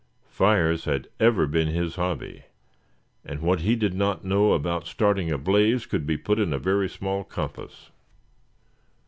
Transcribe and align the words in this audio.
Fires 0.31 0.85
had 0.85 1.09
ever 1.19 1.45
been 1.45 1.67
his 1.67 1.95
hobby, 1.95 2.45
and 3.23 3.39
what 3.39 3.59
he 3.59 3.75
did 3.75 3.93
not 3.93 4.25
know 4.25 4.53
about 4.53 4.87
starting 4.87 5.31
a 5.31 5.37
blaze 5.37 5.85
could 5.85 6.07
be 6.07 6.17
put 6.17 6.39
in 6.39 6.51
a 6.53 6.57
very 6.57 6.89
small 6.89 7.23
compass. 7.23 7.91